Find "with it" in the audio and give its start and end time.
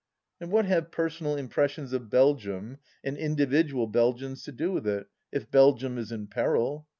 4.71-5.05